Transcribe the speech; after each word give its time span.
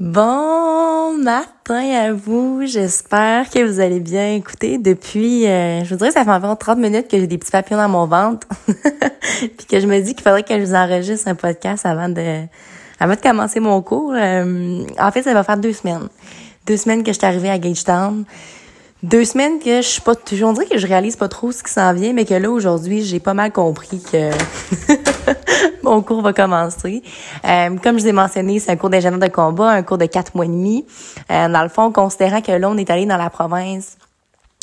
Bon 0.00 1.16
matin 1.16 1.88
à 1.94 2.12
vous, 2.12 2.62
j'espère 2.64 3.48
que 3.48 3.64
vous 3.64 3.78
allez 3.78 4.00
bien. 4.00 4.34
Écoutez, 4.34 4.76
depuis, 4.76 5.46
euh, 5.46 5.84
je 5.84 5.90
vous 5.90 5.96
dirais, 5.96 6.10
ça 6.10 6.24
fait 6.24 6.30
environ 6.32 6.56
30 6.56 6.78
minutes 6.78 7.06
que 7.06 7.16
j'ai 7.16 7.28
des 7.28 7.38
petits 7.38 7.52
papillons 7.52 7.78
dans 7.78 7.88
mon 7.88 8.04
ventre, 8.08 8.48
puis 8.66 9.66
que 9.70 9.78
je 9.78 9.86
me 9.86 10.00
dis 10.00 10.16
qu'il 10.16 10.24
faudrait 10.24 10.42
que 10.42 10.58
je 10.58 10.64
vous 10.64 10.74
enregistre 10.74 11.28
un 11.28 11.36
podcast 11.36 11.86
avant 11.86 12.08
de, 12.08 12.40
avant 12.98 13.14
de 13.14 13.20
commencer 13.20 13.60
mon 13.60 13.80
cours. 13.82 14.14
Euh, 14.16 14.84
en 14.98 15.12
fait, 15.12 15.22
ça 15.22 15.32
va 15.32 15.44
faire 15.44 15.58
deux 15.58 15.72
semaines. 15.72 16.08
Deux 16.66 16.76
semaines 16.76 17.04
que 17.04 17.12
je 17.12 17.18
suis 17.18 17.26
arrivée 17.26 17.50
à 17.50 17.58
Gagetown. 17.60 18.24
Deux 19.04 19.24
semaines 19.24 19.60
que 19.60 19.76
je 19.76 19.86
suis 19.86 20.00
pas, 20.00 20.14
on 20.42 20.52
dirait 20.54 20.66
que 20.66 20.78
je 20.78 20.88
réalise 20.88 21.14
pas 21.14 21.28
trop 21.28 21.52
ce 21.52 21.62
qui 21.62 21.70
s'en 21.70 21.92
vient, 21.92 22.12
mais 22.12 22.24
que 22.24 22.34
là, 22.34 22.50
aujourd'hui, 22.50 23.04
j'ai 23.04 23.20
pas 23.20 23.34
mal 23.34 23.52
compris 23.52 24.02
que 24.02 24.30
mon 25.90 26.02
cours 26.02 26.22
va 26.22 26.32
commencer. 26.32 27.02
Euh, 27.44 27.76
comme 27.82 27.98
je 27.98 28.04
vous 28.04 28.08
ai 28.08 28.12
mentionné, 28.12 28.58
c'est 28.58 28.72
un 28.72 28.76
cours 28.76 28.90
d'ingénieur 28.90 29.20
de 29.20 29.28
combat, 29.28 29.70
un 29.70 29.82
cours 29.82 29.98
de 29.98 30.06
quatre 30.06 30.34
mois 30.34 30.46
et 30.46 30.48
demi. 30.48 30.86
Euh, 31.30 31.48
dans 31.48 31.62
le 31.62 31.68
fond, 31.68 31.92
considérant 31.92 32.40
que 32.40 32.52
là, 32.52 32.68
on 32.68 32.76
est 32.76 32.90
allé 32.90 33.06
dans 33.06 33.16
la 33.16 33.30
province 33.30 33.96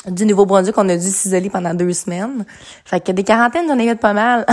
du 0.08 0.26
Nouveau-Brunswick, 0.26 0.76
on 0.80 0.90
a 0.90 0.98
dû 0.98 1.10
s'isoler 1.10 1.52
pendant 1.52 1.76
deux 1.76 1.94
semaines. 1.94 2.44
Fait 2.86 3.00
que 3.00 3.12
des 3.12 3.24
quarantaines, 3.24 3.68
j'en 3.68 3.78
ai 3.78 3.88
eu 3.88 3.96
pas 3.96 4.14
mal 4.14 4.48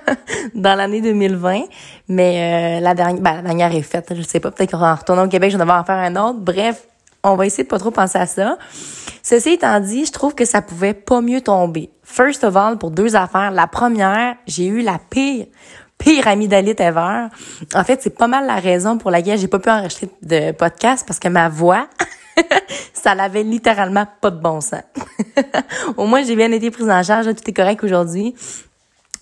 dans 0.54 0.74
l'année 0.74 1.02
2020. 1.02 1.64
Mais 2.08 2.78
euh, 2.78 2.80
la 2.80 2.94
dernière, 2.94 3.20
ben, 3.20 3.36
la 3.36 3.42
dernière 3.42 3.74
est 3.74 3.82
faite. 3.82 4.14
Je 4.16 4.22
sais 4.22 4.40
pas, 4.40 4.50
peut-être 4.50 4.70
qu'en 4.70 4.94
retournant 4.94 5.26
au 5.26 5.28
Québec, 5.28 5.50
je 5.50 5.58
vais 5.58 5.62
en 5.62 5.84
faire 5.84 5.96
un 5.96 6.16
autre. 6.16 6.38
Bref, 6.40 6.84
on 7.22 7.36
va 7.36 7.44
essayer 7.46 7.64
de 7.64 7.68
pas 7.68 7.78
trop 7.78 7.90
penser 7.90 8.18
à 8.18 8.26
ça. 8.26 8.56
Ceci 9.22 9.50
étant 9.50 9.80
dit, 9.80 10.04
je 10.06 10.12
trouve 10.12 10.34
que 10.34 10.44
ça 10.44 10.62
pouvait 10.62 10.94
pas 10.94 11.20
mieux 11.20 11.40
tomber. 11.40 11.90
First 12.02 12.44
of 12.44 12.56
all, 12.56 12.78
pour 12.78 12.90
deux 12.90 13.16
affaires. 13.16 13.50
La 13.50 13.66
première, 13.66 14.36
j'ai 14.46 14.66
eu 14.66 14.82
la 14.82 14.98
pire, 14.98 15.46
pire 16.04 16.28
amygdalite 16.28 16.80
ever. 16.80 17.28
En 17.74 17.84
fait, 17.84 18.02
c'est 18.02 18.16
pas 18.16 18.26
mal 18.26 18.46
la 18.46 18.56
raison 18.56 18.98
pour 18.98 19.10
laquelle 19.10 19.38
j'ai 19.38 19.48
pas 19.48 19.58
pu 19.58 19.70
enregistrer 19.70 20.08
de 20.22 20.52
podcast 20.52 21.04
parce 21.06 21.18
que 21.18 21.28
ma 21.28 21.48
voix, 21.48 21.88
ça 22.92 23.14
l'avait 23.14 23.42
littéralement 23.42 24.06
pas 24.20 24.30
de 24.30 24.38
bon 24.38 24.60
sens. 24.60 24.82
Au 25.96 26.06
moins, 26.06 26.22
j'ai 26.22 26.36
bien 26.36 26.52
été 26.52 26.70
prise 26.70 26.90
en 26.90 27.02
charge. 27.02 27.26
Tout 27.34 27.48
est 27.48 27.52
correct 27.54 27.82
aujourd'hui. 27.82 28.34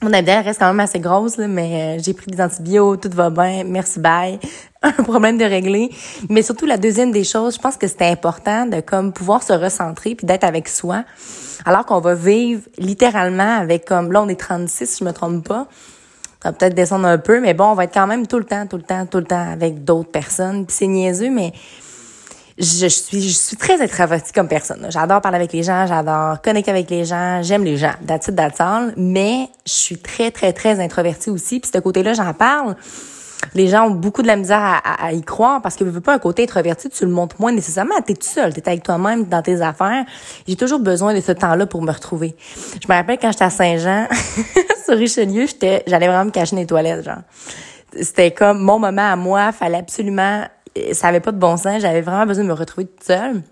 Mon 0.03 0.13
abdomen 0.13 0.45
reste 0.45 0.59
quand 0.59 0.67
même 0.67 0.81
assez 0.81 0.99
grosse, 0.99 1.39
mais 1.39 1.99
euh, 1.99 2.03
j'ai 2.05 2.13
pris 2.13 2.27
des 2.27 2.43
antibiotiques, 2.43 3.03
tout 3.09 3.17
va 3.17 3.31
bien, 3.31 3.63
merci, 3.65 4.01
bye. 4.01 4.41
Un 4.83 4.91
problème 4.91 5.39
de 5.39 5.45
régler. 5.45 5.91
Mais 6.29 6.43
surtout, 6.43 6.67
la 6.67 6.77
deuxième 6.77 7.13
des 7.13 7.23
choses, 7.23 7.55
je 7.55 7.61
pense 7.61 7.77
que 7.77 7.87
c'était 7.87 8.07
important 8.07 8.67
de 8.67 8.81
comme 8.81 9.13
pouvoir 9.13 9.45
se 9.45 9.53
recentrer 9.53 10.17
puis 10.17 10.27
d'être 10.27 10.43
avec 10.43 10.67
soi. 10.67 11.05
Alors 11.65 11.87
qu'on 11.87 12.01
va 12.01 12.17
vivre 12.17 12.63
littéralement 12.79 13.59
avec 13.61 13.85
comme, 13.85 14.11
là, 14.11 14.23
on 14.23 14.29
est 14.29 14.41
36, 14.41 14.87
si 14.87 14.99
je 14.99 15.05
me 15.05 15.13
trompe 15.13 15.47
pas. 15.47 15.69
Ça 16.43 16.51
va 16.51 16.53
peut-être 16.55 16.75
descendre 16.75 17.07
un 17.07 17.19
peu, 17.19 17.41
mais 17.41 17.55
bon, 17.55 17.67
on 17.67 17.75
va 17.75 17.85
être 17.85 17.95
quand 17.95 18.09
même 18.09 18.27
tout 18.27 18.39
le 18.39 18.45
temps, 18.45 18.67
tout 18.67 18.77
le 18.77 18.83
temps, 18.83 19.07
tout 19.07 19.19
le 19.19 19.25
temps 19.25 19.53
avec 19.53 19.85
d'autres 19.85 20.11
personnes. 20.11 20.67
Puis 20.67 20.75
c'est 20.77 20.87
niaiseux, 20.89 21.31
mais 21.31 21.53
je 22.59 22.87
suis, 22.87 23.23
je 23.23 23.33
suis 23.37 23.57
très 23.57 23.81
introvertie 23.81 24.33
comme 24.33 24.49
personne. 24.49 24.87
J'adore 24.91 25.21
parler 25.21 25.37
avec 25.37 25.53
les 25.53 25.63
gens, 25.63 25.87
j'adore 25.87 26.43
connecter 26.43 26.73
avec 26.73 26.91
les 26.91 27.05
gens, 27.05 27.43
j'aime 27.43 27.65
les 27.65 27.77
gens, 27.77 27.93
that's 28.07 28.27
it. 28.29 28.41
Mais 28.97 29.49
je 29.65 29.73
suis 29.73 29.99
très, 29.99 30.33
très, 30.33 30.53
très 30.53 30.81
introvertie 30.81 31.31
aussi. 31.31 31.61
Puis 31.61 31.71
ce 31.73 31.79
côté-là, 31.79 32.13
j'en 32.13 32.35
parle. 32.35 32.77
Les 33.55 33.69
gens 33.69 33.87
ont 33.87 33.91
beaucoup 33.91 34.23
de 34.23 34.27
la 34.27 34.37
misère 34.37 34.61
à, 34.61 35.05
à, 35.05 35.13
y 35.13 35.23
croire 35.23 35.61
parce 35.61 35.77
que 35.77 35.85
veux 35.85 36.01
pas 36.01 36.15
un 36.15 36.19
côté 36.19 36.45
introverti, 36.45 36.89
tu 36.89 37.05
le 37.05 37.11
montres 37.11 37.37
moins 37.39 37.53
nécessairement. 37.53 37.95
T'es 38.07 38.15
tout 38.15 38.27
seul, 38.27 38.55
t'es 38.55 38.67
avec 38.69 38.83
toi-même 38.83 39.25
dans 39.25 39.43
tes 39.43 39.61
affaires. 39.61 40.05
J'ai 40.47 40.57
toujours 40.57 40.81
besoin 40.81 41.15
de 41.15 41.21
ce 41.21 41.33
temps-là 41.33 41.67
pour 41.67 41.83
me 41.83 41.93
retrouver. 41.93 42.37
Je 42.83 42.89
me 42.89 42.95
rappelle 42.95 43.19
quand 43.19 43.31
j'étais 43.31 43.45
à 43.45 43.51
Saint-Jean, 43.51 44.09
sur 44.85 44.97
Richelieu, 44.97 45.47
j'étais, 45.47 45.83
j'allais 45.87 46.07
vraiment 46.07 46.27
me 46.27 46.31
cacher 46.31 46.57
dans 46.57 46.63
les 46.63 46.67
toilettes, 46.67 47.05
genre. 47.05 47.23
C'était 48.01 48.31
comme 48.31 48.61
mon 48.63 48.79
moment 48.79 49.13
à 49.13 49.17
moi, 49.17 49.53
fallait 49.53 49.79
absolument 49.79 50.45
ça 50.93 51.09
avait 51.09 51.21
pas 51.21 51.33
de 51.33 51.39
bon 51.39 51.57
sens. 51.57 51.81
J'avais 51.81 52.01
vraiment 52.01 52.27
besoin 52.27 52.45
de 52.45 52.49
me 52.49 52.55
retrouver 52.55 52.87
toute 52.87 53.05
seule. 53.05 53.43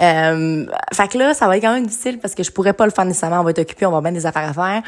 Euh, 0.00 0.66
fait 0.92 1.08
que 1.08 1.18
là, 1.18 1.34
ça 1.34 1.46
va 1.46 1.56
être 1.56 1.62
quand 1.62 1.74
même 1.74 1.86
difficile 1.86 2.18
parce 2.18 2.34
que 2.34 2.42
je 2.42 2.50
pourrais 2.50 2.72
pas 2.72 2.84
le 2.84 2.90
faire 2.90 3.04
nécessairement. 3.04 3.40
On 3.40 3.44
va 3.44 3.50
être 3.50 3.60
occupé, 3.60 3.86
on 3.86 3.90
va 3.90 3.98
avoir 3.98 4.12
des 4.12 4.26
affaires 4.26 4.48
à 4.48 4.52
faire. 4.52 4.82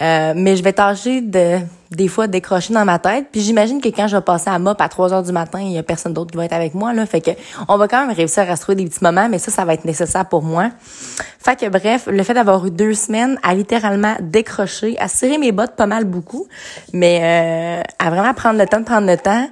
Euh, 0.00 0.32
mais 0.36 0.56
je 0.56 0.62
vais 0.64 0.72
tâcher 0.72 1.20
de 1.20 1.58
des 1.90 2.08
fois 2.08 2.26
décrocher 2.26 2.74
dans 2.74 2.84
ma 2.84 2.98
tête. 2.98 3.26
Puis 3.30 3.40
j'imagine 3.40 3.80
que 3.80 3.88
quand 3.88 4.08
je 4.08 4.16
vais 4.16 4.22
passer 4.22 4.50
à 4.50 4.58
MOP 4.58 4.80
à 4.80 4.88
3 4.88 5.12
heures 5.12 5.22
du 5.22 5.30
matin, 5.32 5.60
il 5.60 5.72
y 5.72 5.78
a 5.78 5.82
personne 5.82 6.12
d'autre 6.12 6.32
qui 6.32 6.36
va 6.36 6.44
être 6.44 6.52
avec 6.52 6.74
moi. 6.74 6.92
Là. 6.92 7.06
Fait 7.06 7.20
que 7.20 7.30
on 7.68 7.76
va 7.76 7.86
quand 7.86 8.04
même 8.04 8.14
réussir 8.14 8.50
à 8.50 8.56
se 8.56 8.62
trouver 8.62 8.76
des 8.76 8.86
petits 8.86 9.02
moments, 9.02 9.28
mais 9.28 9.38
ça, 9.38 9.52
ça 9.52 9.64
va 9.64 9.74
être 9.74 9.84
nécessaire 9.84 10.28
pour 10.28 10.42
moi. 10.42 10.70
Fait 11.38 11.58
que 11.58 11.68
bref, 11.68 12.08
le 12.08 12.22
fait 12.22 12.34
d'avoir 12.34 12.66
eu 12.66 12.70
deux 12.70 12.94
semaines 12.94 13.38
à 13.42 13.54
littéralement 13.54 14.16
décrocher, 14.20 14.98
à 14.98 15.08
serrer 15.08 15.38
mes 15.38 15.52
bottes 15.52 15.76
pas 15.76 15.86
mal 15.86 16.04
beaucoup, 16.04 16.48
mais 16.92 17.20
euh, 17.22 17.82
à 18.04 18.10
vraiment 18.10 18.34
prendre 18.34 18.58
le 18.58 18.66
temps 18.66 18.80
de 18.80 18.84
prendre 18.84 19.06
le 19.06 19.16
temps 19.16 19.48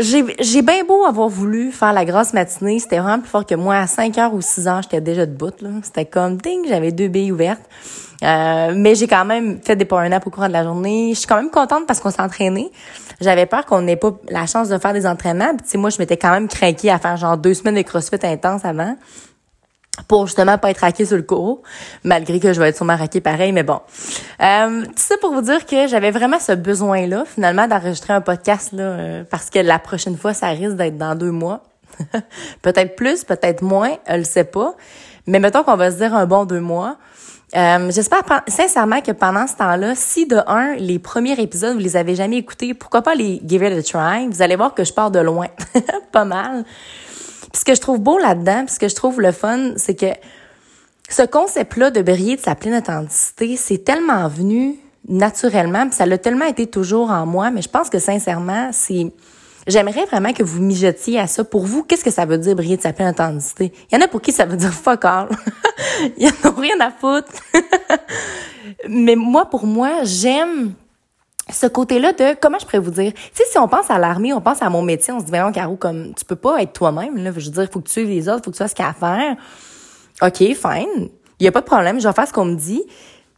j'ai 0.00 0.62
bien 0.62 0.84
beau 0.84 1.04
avoir 1.04 1.28
voulu 1.28 1.72
faire 1.72 1.92
la 1.92 2.04
grosse 2.04 2.32
matinée, 2.32 2.78
c'était 2.78 2.98
vraiment 2.98 3.20
plus 3.20 3.28
fort 3.28 3.46
que 3.46 3.54
moi. 3.54 3.76
À 3.76 3.86
5 3.86 4.16
heures 4.18 4.34
ou 4.34 4.40
6 4.40 4.68
heures, 4.68 4.82
j'étais 4.82 5.00
déjà 5.00 5.26
debout. 5.26 5.50
C'était 5.82 6.04
comme 6.04 6.36
ding, 6.36 6.66
j'avais 6.68 6.92
deux 6.92 7.08
billes 7.08 7.32
ouvertes. 7.32 7.62
Euh, 8.24 8.72
mais 8.74 8.94
j'ai 8.96 9.06
quand 9.06 9.24
même 9.24 9.60
fait 9.62 9.76
des 9.76 9.84
power 9.84 10.08
naps 10.08 10.26
au 10.26 10.30
cours 10.30 10.46
de 10.48 10.52
la 10.52 10.64
journée. 10.64 11.10
Je 11.14 11.20
suis 11.20 11.26
quand 11.26 11.36
même 11.36 11.50
contente 11.50 11.86
parce 11.86 12.00
qu'on 12.00 12.10
s'est 12.10 12.20
entraîné. 12.20 12.70
J'avais 13.20 13.46
peur 13.46 13.64
qu'on 13.64 13.82
n'ait 13.82 13.96
pas 13.96 14.12
la 14.28 14.46
chance 14.46 14.68
de 14.68 14.78
faire 14.78 14.92
des 14.92 15.06
entraînements. 15.06 15.52
Puis, 15.56 15.78
moi, 15.78 15.90
je 15.90 15.98
m'étais 15.98 16.16
quand 16.16 16.30
même 16.30 16.48
craquée 16.48 16.90
à 16.90 16.98
faire 16.98 17.16
genre 17.16 17.36
deux 17.36 17.54
semaines 17.54 17.76
de 17.76 17.82
crossfit 17.82 18.16
intense 18.24 18.64
avant 18.64 18.96
pour 20.06 20.26
justement 20.26 20.58
pas 20.58 20.70
être 20.70 20.78
raqué 20.78 21.04
sur 21.04 21.16
le 21.16 21.22
cours, 21.22 21.62
malgré 22.04 22.40
que 22.40 22.52
je 22.52 22.60
vais 22.60 22.68
être 22.68 22.76
sûrement 22.76 22.96
raqué 22.96 23.20
pareil, 23.20 23.52
mais 23.52 23.62
bon. 23.62 23.80
Euh, 24.40 24.84
tout 24.84 24.92
ça 24.96 25.16
pour 25.20 25.32
vous 25.32 25.42
dire 25.42 25.66
que 25.66 25.88
j'avais 25.88 26.10
vraiment 26.10 26.38
ce 26.38 26.52
besoin-là, 26.52 27.24
finalement, 27.26 27.66
d'enregistrer 27.66 28.12
un 28.12 28.20
podcast, 28.20 28.72
là, 28.72 28.82
euh, 28.82 29.24
parce 29.28 29.50
que 29.50 29.58
la 29.58 29.78
prochaine 29.78 30.16
fois, 30.16 30.34
ça 30.34 30.48
risque 30.48 30.76
d'être 30.76 30.98
dans 30.98 31.14
deux 31.14 31.32
mois. 31.32 31.62
peut-être 32.62 32.94
plus, 32.96 33.24
peut-être 33.24 33.62
moins, 33.62 33.96
je 34.08 34.16
le 34.16 34.24
sais 34.24 34.44
pas. 34.44 34.74
Mais 35.26 35.40
mettons 35.40 35.62
qu'on 35.62 35.76
va 35.76 35.90
se 35.90 35.96
dire 35.96 36.14
un 36.14 36.26
bon 36.26 36.44
deux 36.44 36.60
mois. 36.60 36.96
Euh, 37.56 37.90
J'espère 37.90 38.22
sincèrement 38.46 39.00
que 39.00 39.12
pendant 39.12 39.46
ce 39.46 39.56
temps-là, 39.56 39.94
si 39.94 40.26
de 40.26 40.36
un, 40.46 40.74
les 40.76 40.98
premiers 40.98 41.40
épisodes, 41.40 41.74
vous 41.74 41.82
les 41.82 41.96
avez 41.96 42.14
jamais 42.14 42.36
écoutés, 42.36 42.74
pourquoi 42.74 43.02
pas 43.02 43.14
les 43.14 43.40
give 43.46 43.62
it 43.62 43.72
a 43.72 43.82
try? 43.82 44.28
Vous 44.28 44.42
allez 44.42 44.56
voir 44.56 44.74
que 44.74 44.84
je 44.84 44.92
pars 44.92 45.10
de 45.10 45.18
loin. 45.18 45.46
pas 46.12 46.24
mal. 46.24 46.64
Puis 47.52 47.60
ce 47.60 47.64
que 47.64 47.74
je 47.74 47.80
trouve 47.80 48.00
beau 48.00 48.18
là-dedans, 48.18 48.64
puis 48.64 48.74
ce 48.74 48.78
que 48.78 48.88
je 48.88 48.94
trouve 48.94 49.20
le 49.20 49.32
fun, 49.32 49.72
c'est 49.76 49.94
que 49.94 50.12
ce 51.08 51.22
concept-là 51.22 51.90
de 51.90 52.02
briller 52.02 52.36
de 52.36 52.40
sa 52.40 52.54
pleine 52.54 52.74
authenticité, 52.74 53.56
c'est 53.56 53.78
tellement 53.78 54.28
venu 54.28 54.76
naturellement, 55.08 55.86
puis 55.86 55.96
ça 55.96 56.04
l'a 56.06 56.18
tellement 56.18 56.44
été 56.44 56.66
toujours 56.66 57.10
en 57.10 57.24
moi, 57.24 57.50
mais 57.50 57.62
je 57.62 57.68
pense 57.68 57.88
que 57.88 57.98
sincèrement, 57.98 58.70
c'est 58.72 59.12
J'aimerais 59.68 60.06
vraiment 60.06 60.32
que 60.32 60.42
vous 60.42 60.62
mijotiez 60.62 61.20
à 61.20 61.26
ça. 61.26 61.44
Pour 61.44 61.66
vous, 61.66 61.84
qu'est-ce 61.84 62.02
que 62.02 62.10
ça 62.10 62.24
veut 62.24 62.38
dire 62.38 62.56
briller 62.56 62.78
de 62.78 62.82
sa 62.82 62.94
pleine 62.94 63.10
authenticité? 63.10 63.70
Il 63.92 63.98
y 63.98 63.98
en 63.98 64.04
a 64.04 64.08
pour 64.08 64.22
qui 64.22 64.32
ça 64.32 64.46
veut 64.46 64.56
dire 64.56 64.72
fuck 64.72 65.04
all. 65.04 65.28
Il 66.16 66.24
y 66.24 66.26
en 66.26 66.50
a 66.50 66.58
rien 66.58 66.80
à 66.80 66.90
foutre. 66.90 67.30
Mais 68.88 69.14
moi, 69.14 69.44
pour 69.44 69.66
moi, 69.66 70.04
j'aime 70.04 70.72
ce 71.50 71.66
côté-là 71.66 72.12
de 72.12 72.36
comment 72.40 72.58
je 72.58 72.66
pourrais 72.66 72.78
vous 72.78 72.90
dire? 72.90 73.12
Tu 73.34 73.42
si 73.50 73.58
on 73.58 73.68
pense 73.68 73.90
à 73.90 73.98
l'armée 73.98 74.32
on 74.32 74.40
pense 74.40 74.62
à 74.62 74.68
mon 74.68 74.82
métier 74.82 75.12
on 75.12 75.20
se 75.20 75.24
dit 75.24 75.30
vraiment 75.30 75.52
Caro 75.52 75.76
comme 75.76 76.14
tu 76.14 76.24
peux 76.24 76.36
pas 76.36 76.62
être 76.62 76.72
toi-même 76.72 77.16
là. 77.16 77.30
Je 77.36 77.46
veux 77.46 77.52
dire 77.52 77.68
faut 77.72 77.80
que 77.80 77.86
tu 77.86 77.92
suives 77.92 78.08
les 78.08 78.28
autres 78.28 78.44
faut 78.44 78.50
que 78.50 78.56
tu 78.56 78.62
fasses 78.62 78.70
ce 78.70 78.76
qu'il 78.76 78.84
y 78.84 78.88
a 78.88 78.90
à 78.90 78.94
faire. 78.94 79.36
Ok 80.22 80.36
fine. 80.38 81.08
Il 81.40 81.44
y 81.44 81.48
a 81.48 81.52
pas 81.52 81.60
de 81.60 81.66
problème 81.66 82.00
je 82.00 82.08
vais 82.08 82.14
faire 82.14 82.28
ce 82.28 82.32
qu'on 82.32 82.44
me 82.44 82.56
dit. 82.56 82.82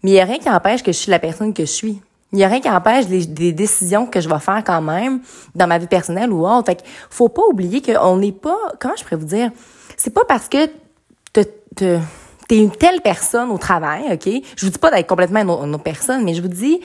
Mais 0.02 0.10
il 0.12 0.14
y 0.14 0.20
a 0.20 0.24
rien 0.24 0.38
qui 0.38 0.48
empêche 0.48 0.82
que 0.82 0.92
je 0.92 0.96
suis 0.96 1.10
la 1.10 1.18
personne 1.18 1.52
que 1.52 1.64
je 1.64 1.70
suis. 1.70 2.00
Il 2.32 2.38
y 2.38 2.44
a 2.44 2.48
rien 2.48 2.60
qui 2.60 2.70
empêche 2.70 3.08
les, 3.08 3.26
des 3.26 3.52
décisions 3.52 4.06
que 4.06 4.20
je 4.20 4.28
vais 4.28 4.38
faire 4.38 4.62
quand 4.64 4.80
même 4.80 5.20
dans 5.54 5.66
ma 5.66 5.78
vie 5.78 5.88
personnelle 5.88 6.32
ou 6.32 6.46
autre. 6.46 6.66
Fait 6.66 6.76
que 6.76 6.82
faut 7.10 7.28
pas 7.28 7.42
oublier 7.50 7.82
qu'on 7.82 8.16
n'est 8.16 8.32
pas 8.32 8.56
comment 8.78 8.94
je 8.96 9.02
pourrais 9.02 9.16
vous 9.16 9.26
dire? 9.26 9.50
C'est 9.96 10.14
pas 10.14 10.24
parce 10.24 10.48
que 10.48 10.66
te, 11.32 11.40
te 11.76 11.98
t'es 12.48 12.58
une 12.58 12.70
telle 12.70 13.00
personne 13.00 13.50
au 13.50 13.58
travail 13.58 14.04
ok? 14.12 14.28
Je 14.56 14.64
vous 14.64 14.72
dis 14.72 14.78
pas 14.78 14.90
d'être 14.90 15.06
complètement 15.06 15.40
une 15.40 15.74
autre 15.74 15.84
personne 15.84 16.24
mais 16.24 16.34
je 16.34 16.42
vous 16.42 16.48
dis 16.48 16.80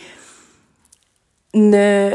ne 1.56 2.12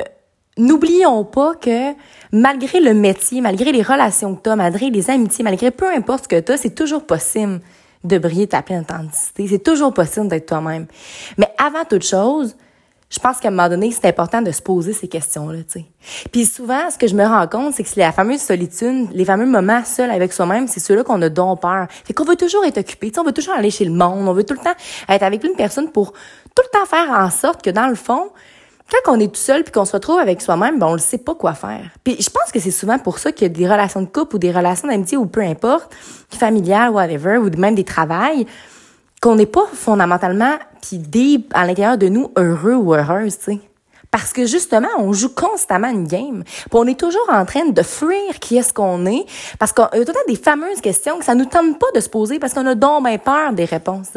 n'oublions 0.57 1.25
pas 1.25 1.55
que 1.55 1.95
malgré 2.33 2.81
le 2.81 2.95
métier, 2.95 3.41
malgré 3.41 3.73
les 3.73 3.83
relations 3.83 4.37
que 4.37 4.43
tu 4.43 4.51
as, 4.51 4.57
malgré 4.57 4.91
les 4.91 5.11
amitiés, 5.11 5.43
malgré 5.43 5.71
peu 5.71 5.93
importe 5.93 6.25
ce 6.25 6.29
que 6.29 6.41
tu 6.41 6.53
as, 6.53 6.57
c'est 6.59 6.75
toujours 6.75 7.05
possible 7.05 7.61
de 8.05 8.19
briller 8.19 8.47
ta 8.47 8.63
pleine 8.63 8.83
authenticité. 8.83 9.47
C'est 9.49 9.63
toujours 9.63 9.93
possible 9.93 10.29
d'être 10.29 10.47
toi-même. 10.47 10.87
Mais 11.37 11.49
avant 11.59 11.85
toute 11.85 12.05
chose, 12.05 12.57
je 13.11 13.19
pense 13.19 13.39
qu'à 13.41 13.49
un 13.49 13.51
moment 13.51 13.69
donné, 13.69 13.91
c'est 13.91 14.07
important 14.07 14.41
de 14.41 14.53
se 14.53 14.63
poser 14.63 14.93
ces 14.93 15.09
questions-là, 15.09 15.59
tu 15.65 15.81
sais. 15.81 15.85
Puis 16.31 16.47
souvent, 16.47 16.89
ce 16.91 16.97
que 16.97 17.09
je 17.09 17.17
me 17.17 17.25
rends 17.25 17.49
compte, 17.49 17.75
c'est 17.75 17.83
que 17.83 17.89
c'est 17.89 17.99
la 17.99 18.13
fameuse 18.13 18.41
solitude, 18.41 19.09
les 19.13 19.25
fameux 19.25 19.47
moments 19.47 19.85
seuls 19.85 20.13
avec 20.13 20.33
soi-même, 20.33 20.69
c'est 20.69 20.79
ceux-là 20.79 21.03
qu'on 21.03 21.21
a 21.21 21.29
dont 21.29 21.57
peur. 21.57 21.89
Fait 21.91 22.15
qu'on 22.15 22.25
veut 22.25 22.37
toujours 22.37 22.65
être 22.65 22.79
occupé, 22.79 23.11
tu 23.11 23.19
on 23.19 23.25
veut 23.25 23.33
toujours 23.33 23.55
aller 23.55 23.71
chez 23.71 23.85
le 23.85 23.91
monde, 23.91 24.29
on 24.29 24.33
veut 24.33 24.45
tout 24.45 24.55
le 24.55 24.61
temps 24.61 24.75
être 25.09 25.23
avec 25.25 25.43
une 25.43 25.55
personne 25.55 25.91
pour 25.91 26.13
tout 26.13 26.63
le 26.63 26.79
temps 26.79 26.87
faire 26.87 27.11
en 27.11 27.31
sorte 27.31 27.63
que 27.63 27.71
dans 27.71 27.89
le 27.89 27.97
fond, 27.97 28.31
quand 29.05 29.17
on 29.17 29.21
est 29.21 29.29
tout 29.29 29.41
seul 29.41 29.63
puis 29.63 29.73
qu'on 29.73 29.85
se 29.85 29.93
retrouve 29.93 30.19
avec 30.19 30.41
soi-même, 30.41 30.79
ben 30.79 30.87
on 30.87 30.95
ne 30.95 30.99
sait 30.99 31.19
pas 31.19 31.35
quoi 31.35 31.55
faire. 31.55 31.91
Puis 32.05 32.17
je 32.21 32.31
pense 32.31 32.51
que 32.53 32.61
c'est 32.61 32.71
souvent 32.71 32.99
pour 32.99 33.19
ça 33.19 33.33
qu'il 33.33 33.47
y 33.47 33.51
a 33.51 33.55
des 33.55 33.69
relations 33.69 34.03
de 34.03 34.07
couple 34.07 34.37
ou 34.37 34.39
des 34.39 34.53
relations 34.53 34.89
d'amitié 34.89 35.17
ou 35.17 35.27
peu 35.27 35.43
importe, 35.43 35.95
familiales, 36.31 36.91
whatever, 36.91 37.39
ou 37.39 37.51
même 37.57 37.75
des 37.75 37.85
travails, 37.85 38.47
qu'on 39.21 39.37
n'est 39.37 39.47
pas 39.47 39.67
fondamentalement 39.73 40.59
puis 40.83 40.99
deep 40.99 41.53
à 41.55 41.67
l'intérieur 41.67 41.99
de 41.99 42.09
nous 42.09 42.31
heureux 42.37 42.75
ou 42.75 42.95
heureuse, 42.95 43.39
tu 43.39 43.45
sais. 43.45 43.61
Parce 44.11 44.33
que 44.33 44.45
justement, 44.45 44.89
on 44.99 45.13
joue 45.13 45.33
constamment 45.33 45.89
une 45.89 46.07
game. 46.07 46.43
Puis 46.45 46.69
on 46.73 46.87
est 46.87 46.99
toujours 46.99 47.29
en 47.31 47.45
train 47.45 47.67
de 47.67 47.83
fuir 47.83 48.41
qui 48.41 48.57
est-ce 48.57 48.73
qu'on 48.73 49.07
est. 49.07 49.25
Parce 49.59 49.73
y 49.77 49.83
a 49.83 49.89
tout 49.89 49.99
le 49.99 50.33
des 50.33 50.41
fameuses 50.41 50.81
questions 50.81 51.19
que 51.19 51.25
ça 51.25 51.37
nous 51.37 51.45
tente 51.45 51.79
pas 51.79 51.87
de 51.95 52.01
se 52.01 52.09
poser 52.09 52.41
parce 52.41 52.53
qu'on 52.53 52.67
a 52.67 52.75
donc 52.75 53.05
bien 53.05 53.19
peur 53.19 53.53
des 53.53 53.67
réponses. 53.67 54.09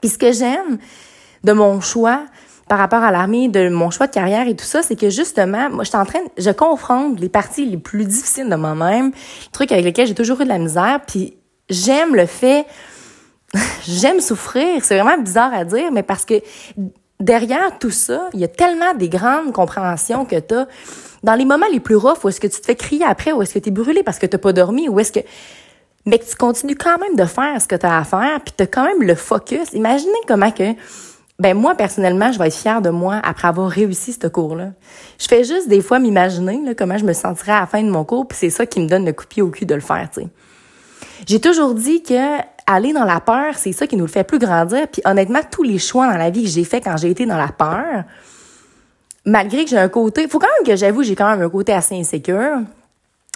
Puis 0.00 0.10
ce 0.10 0.18
que 0.18 0.32
j'aime 0.32 0.78
de 1.42 1.52
mon 1.52 1.80
choix 1.80 2.20
par 2.72 2.78
rapport 2.78 3.02
à 3.02 3.10
l'armée, 3.10 3.48
de 3.48 3.68
mon 3.68 3.90
choix 3.90 4.06
de 4.06 4.12
carrière 4.12 4.48
et 4.48 4.56
tout 4.56 4.64
ça, 4.64 4.80
c'est 4.82 4.96
que 4.96 5.10
justement, 5.10 5.68
moi, 5.68 5.84
je 5.84 5.90
suis 5.90 5.98
en 5.98 6.06
train, 6.06 6.20
je 6.38 6.48
confronte 6.48 7.20
les 7.20 7.28
parties 7.28 7.66
les 7.66 7.76
plus 7.76 8.06
difficiles 8.06 8.48
de 8.48 8.56
moi-même, 8.56 9.12
trucs 9.52 9.72
avec 9.72 9.84
lesquels 9.84 10.06
j'ai 10.06 10.14
toujours 10.14 10.40
eu 10.40 10.44
de 10.44 10.48
la 10.48 10.56
misère, 10.56 11.00
puis 11.06 11.36
j'aime 11.68 12.16
le 12.16 12.24
fait, 12.24 12.64
j'aime 13.86 14.22
souffrir. 14.22 14.82
C'est 14.82 14.98
vraiment 14.98 15.22
bizarre 15.22 15.52
à 15.52 15.66
dire, 15.66 15.92
mais 15.92 16.02
parce 16.02 16.24
que 16.24 16.40
derrière 17.20 17.78
tout 17.78 17.90
ça, 17.90 18.30
il 18.32 18.40
y 18.40 18.44
a 18.44 18.48
tellement 18.48 18.94
des 18.94 19.10
grandes 19.10 19.52
compréhensions 19.52 20.24
que 20.24 20.40
tu 20.40 20.54
as. 20.54 20.66
Dans 21.22 21.34
les 21.34 21.44
moments 21.44 21.68
les 21.70 21.78
plus 21.78 21.96
roughs, 21.96 22.24
où 22.24 22.30
est-ce 22.30 22.40
que 22.40 22.46
tu 22.46 22.58
te 22.58 22.64
fais 22.64 22.74
crier 22.74 23.04
après, 23.04 23.32
où 23.32 23.42
est-ce 23.42 23.52
que 23.52 23.58
tu 23.58 23.68
es 23.68 23.72
brûlé 23.72 24.02
parce 24.02 24.18
que 24.18 24.24
tu 24.24 24.38
pas 24.38 24.54
dormi, 24.54 24.88
ou 24.88 24.98
est-ce 24.98 25.12
que... 25.12 25.20
Mais 26.06 26.18
que 26.18 26.24
tu 26.24 26.36
continues 26.36 26.76
quand 26.76 26.96
même 26.96 27.16
de 27.16 27.26
faire 27.26 27.60
ce 27.60 27.68
que 27.68 27.76
tu 27.76 27.84
as 27.84 27.98
à 27.98 28.04
faire, 28.04 28.40
puis 28.42 28.54
tu 28.56 28.62
as 28.62 28.66
quand 28.66 28.84
même 28.84 29.02
le 29.02 29.14
focus. 29.14 29.74
Imaginez 29.74 30.20
comment 30.26 30.50
que... 30.50 30.72
Ben 31.42 31.56
moi, 31.56 31.74
personnellement, 31.74 32.30
je 32.30 32.38
vais 32.38 32.46
être 32.46 32.54
fière 32.54 32.80
de 32.82 32.90
moi 32.90 33.20
après 33.24 33.48
avoir 33.48 33.68
réussi 33.68 34.12
ce 34.12 34.28
cours-là. 34.28 34.68
Je 35.18 35.26
fais 35.26 35.42
juste 35.42 35.68
des 35.68 35.80
fois 35.80 35.98
m'imaginer 35.98 36.72
comment 36.76 36.96
je 36.96 37.04
me 37.04 37.12
sentirais 37.12 37.50
à 37.50 37.60
la 37.62 37.66
fin 37.66 37.82
de 37.82 37.90
mon 37.90 38.04
cours, 38.04 38.28
puis 38.28 38.38
c'est 38.38 38.50
ça 38.50 38.64
qui 38.64 38.78
me 38.78 38.86
donne 38.86 39.04
le 39.04 39.12
coup 39.12 39.24
de 39.24 39.28
pied 39.28 39.42
au 39.42 39.48
cul 39.48 39.66
de 39.66 39.74
le 39.74 39.80
faire, 39.80 40.08
tu 40.14 40.20
sais. 40.20 40.28
J'ai 41.26 41.40
toujours 41.40 41.74
dit 41.74 42.00
que 42.04 42.38
aller 42.68 42.92
dans 42.92 43.02
la 43.02 43.18
peur, 43.18 43.54
c'est 43.56 43.72
ça 43.72 43.88
qui 43.88 43.96
nous 43.96 44.04
le 44.04 44.10
fait 44.10 44.22
plus 44.22 44.38
grandir. 44.38 44.86
Puis 44.86 45.02
honnêtement, 45.04 45.40
tous 45.50 45.64
les 45.64 45.78
choix 45.78 46.08
dans 46.08 46.16
la 46.16 46.30
vie 46.30 46.44
que 46.44 46.48
j'ai 46.48 46.62
fait 46.62 46.80
quand 46.80 46.96
j'ai 46.96 47.10
été 47.10 47.26
dans 47.26 47.36
la 47.36 47.48
peur, 47.48 48.04
malgré 49.24 49.64
que 49.64 49.70
j'ai 49.70 49.78
un 49.78 49.88
côté, 49.88 50.28
faut 50.28 50.38
quand 50.38 50.46
même 50.46 50.72
que 50.72 50.76
j'avoue, 50.76 51.02
j'ai 51.02 51.16
quand 51.16 51.28
même 51.28 51.42
un 51.42 51.50
côté 51.50 51.72
assez 51.72 51.98
insécure. 51.98 52.60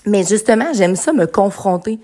Mais 0.06 0.24
justement, 0.24 0.66
j'aime 0.72 0.96
ça 0.96 1.12
me 1.12 1.26
confronter. 1.26 1.98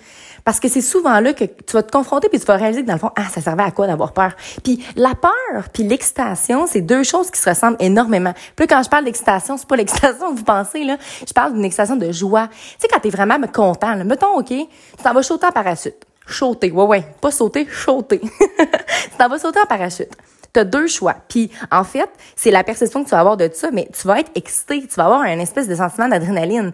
Parce 0.44 0.58
que 0.58 0.68
c'est 0.68 0.80
souvent 0.80 1.20
là 1.20 1.32
que 1.32 1.44
tu 1.44 1.72
vas 1.72 1.84
te 1.84 1.92
confronter 1.92 2.28
puis 2.28 2.40
tu 2.40 2.46
vas 2.46 2.56
réaliser 2.56 2.82
que 2.82 2.88
dans 2.88 2.94
le 2.94 2.98
fond, 2.98 3.12
ah, 3.14 3.26
ça 3.32 3.40
servait 3.40 3.62
à 3.62 3.70
quoi 3.70 3.86
d'avoir 3.86 4.12
peur? 4.12 4.32
Puis 4.64 4.84
la 4.96 5.14
peur 5.14 5.68
puis 5.72 5.84
l'excitation, 5.84 6.66
c'est 6.66 6.80
deux 6.80 7.04
choses 7.04 7.30
qui 7.30 7.40
se 7.40 7.48
ressemblent 7.48 7.76
énormément. 7.78 8.34
Puis 8.56 8.66
quand 8.66 8.82
je 8.82 8.88
parle 8.88 9.04
d'excitation, 9.04 9.56
c'est 9.56 9.68
pas 9.68 9.76
l'excitation 9.82 10.32
que 10.32 10.38
vous 10.38 10.44
pensez, 10.44 10.84
là. 10.84 10.96
Je 11.26 11.32
parle 11.32 11.54
d'une 11.54 11.64
excitation 11.64 11.96
de 11.96 12.10
joie. 12.10 12.48
Tu 12.48 12.58
sais, 12.80 12.88
quand 12.88 12.98
t'es 12.98 13.10
vraiment 13.10 13.38
content, 13.52 13.94
là. 13.94 14.02
Mettons, 14.02 14.36
OK, 14.36 14.48
tu 14.48 14.66
t'en 15.02 15.14
vas 15.14 15.22
sauter 15.22 15.46
en 15.46 15.52
parachute. 15.52 15.96
Sauter, 16.26 16.70
ouais, 16.72 16.84
ouais. 16.84 17.04
Pas 17.20 17.30
sauter, 17.30 17.68
sauter. 17.70 18.20
tu 18.58 19.16
t'en 19.18 19.28
vas 19.28 19.38
sauter 19.38 19.60
en 19.60 19.66
parachute. 19.66 20.10
Tu 20.52 20.60
as 20.60 20.64
deux 20.64 20.86
choix. 20.86 21.16
Puis, 21.28 21.50
en 21.70 21.84
fait, 21.84 22.10
c'est 22.36 22.50
la 22.50 22.62
perception 22.64 23.02
que 23.02 23.08
tu 23.08 23.14
vas 23.14 23.20
avoir 23.20 23.36
de 23.36 23.48
ça, 23.52 23.70
mais 23.72 23.88
tu 23.98 24.06
vas 24.06 24.20
être 24.20 24.30
excité, 24.34 24.80
tu 24.86 24.94
vas 24.96 25.06
avoir 25.06 25.20
un 25.22 25.38
espèce 25.38 25.66
de 25.66 25.74
sentiment 25.74 26.08
d'adrénaline. 26.08 26.72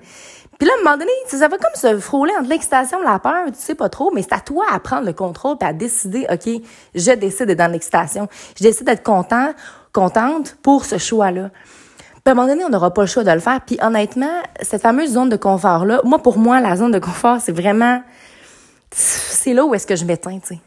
Puis 0.59 0.67
là, 0.67 0.75
à 0.77 0.81
un 0.81 0.85
moment 0.85 0.97
donné, 0.97 1.13
ça 1.27 1.47
va 1.47 1.57
comme 1.57 1.75
se 1.75 1.99
frôler 2.01 2.33
entre 2.39 2.49
l'excitation 2.49 3.01
la 3.01 3.21
peur, 3.21 3.47
tu 3.47 3.53
sais 3.55 3.77
pas 3.77 3.89
trop, 3.89 4.11
mais 4.13 4.23
c'est 4.23 4.33
à 4.33 4.41
toi 4.41 4.65
à 4.71 4.81
prendre 4.81 5.07
le 5.07 5.13
contrôle 5.13 5.57
et 5.61 5.65
à 5.65 5.73
décider, 5.73 6.27
OK, 6.31 6.51
je 6.95 7.13
décide 7.13 7.47
d'être 7.47 7.59
dans 7.59 7.71
l'excitation. 7.71 8.29
Je 8.59 8.65
décide 8.65 8.87
d'être 8.87 9.05
content, 9.05 9.53
contente 9.93 10.57
pour 10.63 10.85
ce 10.85 10.99
choix-là. 10.99 11.51
Puis 11.51 12.23
à 12.27 12.31
un 12.33 12.35
moment 12.35 12.49
donné, 12.49 12.65
on 12.65 12.71
n'aura 12.71 12.93
pas 12.93 13.03
le 13.03 13.07
choix 13.07 13.23
de 13.23 13.31
le 13.31 13.39
faire. 13.39 13.61
Puis 13.65 13.79
honnêtement, 13.81 14.43
cette 14.61 14.83
fameuse 14.83 15.13
zone 15.13 15.29
de 15.29 15.37
confort-là, 15.37 16.01
moi, 16.05 16.19
pour 16.19 16.39
moi, 16.39 16.61
la 16.61 16.77
zone 16.77 16.91
de 16.91 16.99
confort, 16.99 17.39
c'est 17.41 17.53
vraiment... 17.53 18.03
C'est 18.91 19.53
là 19.53 19.65
où 19.65 19.75
est-ce 19.75 19.87
que 19.87 19.95
je 19.95 20.05
m'éteins, 20.05 20.41
tu 20.41 20.55
sais. 20.55 20.61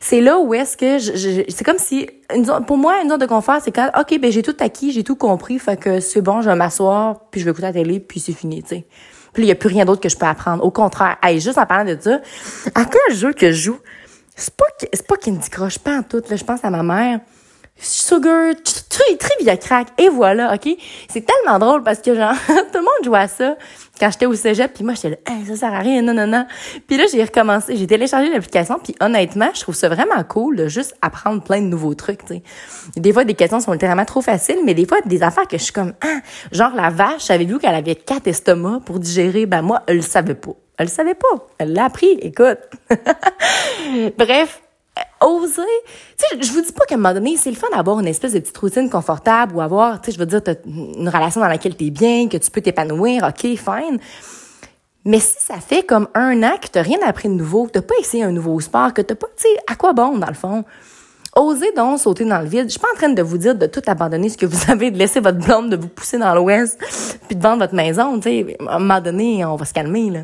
C'est 0.00 0.20
là 0.20 0.38
où 0.38 0.52
est-ce 0.52 0.76
que 0.76 0.98
je, 0.98 1.44
c'est 1.48 1.64
comme 1.64 1.78
si 1.78 2.08
une 2.34 2.44
pour 2.66 2.76
moi 2.76 3.00
une 3.02 3.08
zone 3.08 3.18
de 3.18 3.26
confort 3.26 3.58
c'est 3.62 3.72
quand 3.72 3.90
ok 3.98 4.20
ben 4.20 4.30
j'ai 4.30 4.42
tout 4.42 4.56
acquis 4.60 4.92
j'ai 4.92 5.02
tout 5.02 5.16
compris 5.16 5.58
fait 5.58 5.78
que 5.78 5.98
c'est 5.98 6.20
bon 6.20 6.42
je 6.42 6.50
vais 6.50 6.54
m'asseoir 6.54 7.20
puis 7.30 7.40
je 7.40 7.46
vais 7.46 7.52
écouter 7.52 7.68
la 7.68 7.72
télé 7.72 7.98
puis 7.98 8.20
c'est 8.20 8.34
fini 8.34 8.62
tu 8.62 8.68
sais 8.68 8.86
puis 9.32 9.44
il 9.44 9.46
y 9.46 9.52
a 9.52 9.54
plus 9.54 9.68
rien 9.68 9.84
d'autre 9.84 10.00
que 10.00 10.08
je 10.08 10.16
peux 10.16 10.26
apprendre. 10.26 10.64
Au 10.64 10.70
contraire. 10.70 11.16
Hey, 11.22 11.40
juste 11.40 11.58
en 11.58 11.66
parlant 11.66 11.90
de 11.90 11.98
ça 12.00 12.20
à 12.74 12.84
quel 12.84 13.16
jeu 13.16 13.32
que 13.32 13.50
je 13.52 13.62
joue 13.62 13.78
c'est 14.36 14.54
pas 14.54 14.64
c'est 14.92 15.06
pas 15.06 15.16
Crush 15.50 15.78
pas 15.78 15.98
en 15.98 16.02
tout 16.02 16.22
je 16.28 16.44
pense 16.44 16.64
à 16.64 16.70
ma 16.70 16.82
mère 16.82 17.20
Sugar, 17.76 18.54
Trivia 19.18 19.56
Crack, 19.56 19.88
et 19.98 20.08
voilà, 20.08 20.54
OK? 20.54 20.76
C'est 21.08 21.26
tellement 21.26 21.58
drôle 21.58 21.82
parce 21.82 22.00
que, 22.00 22.14
genre, 22.14 22.34
tout 22.46 22.78
le 22.78 22.80
monde 22.80 23.04
jouait 23.04 23.18
à 23.18 23.28
ça 23.28 23.56
quand 23.98 24.10
j'étais 24.10 24.26
au 24.26 24.34
cégep, 24.34 24.72
puis 24.72 24.84
moi, 24.84 24.94
j'étais 24.94 25.10
là, 25.10 25.16
hey, 25.26 25.46
ça 25.46 25.56
sert 25.56 25.74
à 25.74 25.78
rien, 25.78 26.02
non, 26.02 26.14
non, 26.14 26.26
non. 26.26 26.46
Puis 26.86 26.96
là, 26.96 27.04
j'ai 27.10 27.22
recommencé, 27.22 27.76
j'ai 27.76 27.86
téléchargé 27.86 28.30
l'application, 28.30 28.78
puis 28.82 28.94
honnêtement, 29.00 29.50
je 29.54 29.60
trouve 29.60 29.74
ça 29.74 29.88
vraiment 29.88 30.22
cool 30.24 30.56
de 30.56 30.68
juste 30.68 30.94
apprendre 31.02 31.42
plein 31.42 31.60
de 31.60 31.66
nouveaux 31.66 31.94
trucs, 31.94 32.24
tu 32.24 32.34
sais. 32.34 32.42
Des 32.96 33.12
fois, 33.12 33.24
des 33.24 33.34
questions 33.34 33.60
sont 33.60 33.72
littéralement 33.72 34.04
trop 34.04 34.20
faciles, 34.20 34.60
mais 34.64 34.74
des 34.74 34.86
fois, 34.86 34.98
des 35.04 35.22
affaires 35.22 35.48
que 35.48 35.58
je 35.58 35.64
suis 35.64 35.72
comme, 35.72 35.94
ah, 36.02 36.20
genre 36.52 36.74
la 36.74 36.90
vache, 36.90 37.22
savez-vous 37.22 37.58
qu'elle 37.58 37.74
avait 37.74 37.96
quatre 37.96 38.28
estomacs 38.28 38.84
pour 38.84 38.98
digérer? 38.98 39.46
Ben 39.46 39.62
moi, 39.62 39.82
elle 39.86 39.96
le 39.96 40.02
savait 40.02 40.34
pas. 40.34 40.52
Elle 40.78 40.86
le 40.86 40.92
savait 40.92 41.14
pas. 41.14 41.46
Elle 41.58 41.72
l'a 41.74 41.84
appris, 41.84 42.12
écoute. 42.22 42.58
Bref, 44.18 44.61
oser. 45.24 45.62
Tu 46.18 46.24
sais, 46.26 46.42
je 46.42 46.52
vous 46.52 46.60
dis 46.60 46.72
pas 46.72 46.84
qu'à 46.84 46.94
un 46.94 46.98
moment 46.98 47.14
donné, 47.14 47.36
c'est 47.36 47.50
le 47.50 47.56
fun 47.56 47.68
d'avoir 47.72 48.00
une 48.00 48.06
espèce 48.06 48.32
de 48.32 48.40
petite 48.40 48.58
routine 48.58 48.90
confortable 48.90 49.56
ou 49.56 49.60
avoir, 49.60 50.00
tu 50.00 50.06
sais, 50.10 50.16
je 50.16 50.18
veux 50.18 50.26
dire, 50.26 50.40
une 50.66 51.08
relation 51.08 51.40
dans 51.40 51.48
laquelle 51.48 51.76
tu 51.76 51.86
es 51.86 51.90
bien, 51.90 52.28
que 52.28 52.36
tu 52.36 52.50
peux 52.50 52.60
t'épanouir, 52.60 53.24
OK, 53.24 53.40
fine. 53.56 53.98
Mais 55.04 55.18
si 55.18 55.36
ça 55.38 55.56
fait 55.56 55.84
comme 55.84 56.08
un 56.14 56.42
an 56.42 56.56
que 56.60 56.68
t'as 56.68 56.82
rien 56.82 56.98
appris 57.04 57.28
de 57.28 57.34
nouveau, 57.34 57.66
que 57.66 57.72
t'as 57.72 57.82
pas 57.82 57.94
essayé 58.00 58.22
un 58.22 58.30
nouveau 58.30 58.58
sport, 58.60 58.94
que 58.94 59.02
t'as 59.02 59.16
pas, 59.16 59.26
tu 59.36 59.42
sais, 59.42 59.58
à 59.66 59.74
quoi 59.74 59.92
bon, 59.92 60.18
dans 60.18 60.28
le 60.28 60.34
fond? 60.34 60.64
Osez 61.34 61.72
donc 61.72 61.98
sauter 61.98 62.24
dans 62.24 62.40
le 62.40 62.46
vide. 62.46 62.64
Je 62.64 62.72
suis 62.72 62.80
pas 62.80 62.88
en 62.92 62.96
train 62.96 63.08
de 63.08 63.22
vous 63.22 63.38
dire 63.38 63.54
de 63.54 63.66
tout 63.66 63.80
abandonner 63.86 64.28
ce 64.28 64.36
que 64.36 64.46
vous 64.46 64.58
avez, 64.70 64.90
de 64.90 64.98
laisser 64.98 65.20
votre 65.20 65.38
blonde, 65.38 65.70
de 65.70 65.76
vous 65.76 65.88
pousser 65.88 66.18
dans 66.18 66.34
l'ouest, 66.34 66.78
puis 67.26 67.36
de 67.36 67.42
vendre 67.42 67.60
votre 67.60 67.74
maison, 67.74 68.16
tu 68.20 68.28
sais. 68.28 68.56
À 68.68 68.76
un 68.76 68.78
moment 68.78 69.00
donné, 69.00 69.44
on 69.44 69.56
va 69.56 69.64
se 69.64 69.72
calmer, 69.72 70.10
là. 70.10 70.20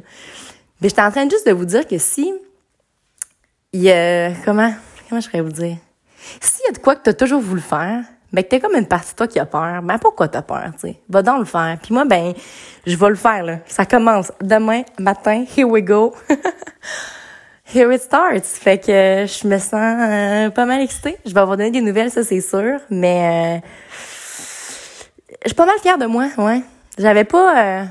Mais 0.81 0.89
j'étais 0.89 1.03
en 1.03 1.11
train 1.11 1.29
juste 1.29 1.47
de 1.47 1.53
vous 1.53 1.65
dire 1.65 1.87
que 1.87 1.99
si 1.99 2.33
il 3.73 3.83
y 3.83 3.91
a, 3.91 4.33
comment, 4.45 4.73
comment 5.09 5.21
je 5.21 5.29
pourrais 5.29 5.43
vous 5.43 5.53
dire? 5.53 5.77
S'il 6.41 6.67
y 6.67 6.69
a 6.71 6.73
de 6.73 6.79
quoi 6.79 6.97
que 6.97 7.03
tu 7.03 7.11
as 7.11 7.15
toujours 7.15 7.41
voulu 7.41 7.61
faire, 7.61 8.05
ben 8.33 8.45
que 8.45 8.49
t'es 8.49 8.61
comme 8.61 8.75
une 8.75 8.87
partie 8.87 9.13
de 9.13 9.17
toi 9.17 9.27
qui 9.27 9.39
a 9.39 9.47
peur, 9.47 9.83
ben 9.83 9.99
pourquoi 9.99 10.29
t'as 10.29 10.43
peur, 10.43 10.71
tu 10.75 10.89
sais? 10.89 11.01
Va 11.09 11.23
donc 11.23 11.39
le 11.41 11.45
faire. 11.45 11.79
Puis 11.83 11.95
moi, 11.95 12.05
ben, 12.05 12.35
je 12.87 12.97
vais 12.97 13.09
le 13.09 13.15
faire, 13.15 13.43
là. 13.43 13.59
Ça 13.67 13.87
commence 13.87 14.33
demain 14.43 14.83
matin. 14.99 15.45
Here 15.57 15.67
we 15.67 15.83
go. 15.83 16.15
Here 17.75 17.93
it 17.93 18.01
starts. 18.01 18.45
Fait 18.45 18.79
que 18.79 19.27
je 19.27 19.47
me 19.47 19.59
sens 19.59 19.75
euh, 19.75 20.51
pas 20.51 20.65
mal 20.65 20.81
excitée. 20.81 21.17
Je 21.25 21.35
vais 21.35 21.45
vous 21.45 21.57
donner 21.57 21.71
des 21.71 21.83
nouvelles, 21.83 22.11
ça 22.11 22.23
c'est 22.23 22.41
sûr. 22.41 22.81
Mais 22.91 23.61
euh, 23.63 23.67
je 25.45 25.49
suis 25.49 25.57
pas 25.57 25.67
mal 25.67 25.79
fière 25.81 25.99
de 25.99 26.07
moi, 26.07 26.29
ouais. 26.39 26.63
J'avais 26.99 27.25
pas... 27.25 27.83
Euh, 27.83 27.85